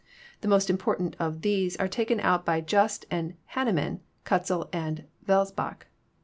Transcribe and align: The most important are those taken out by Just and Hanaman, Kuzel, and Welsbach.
The 0.39 0.47
most 0.47 0.71
important 0.71 1.15
are 1.19 1.29
those 1.29 1.77
taken 1.91 2.19
out 2.21 2.43
by 2.43 2.59
Just 2.61 3.05
and 3.11 3.35
Hanaman, 3.53 3.99
Kuzel, 4.25 4.67
and 4.73 5.03
Welsbach. 5.27 5.85